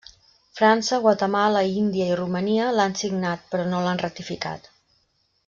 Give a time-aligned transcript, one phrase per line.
[0.59, 4.73] França, Guatemala, Índia i Romania l'han signat però no l'han ratificat.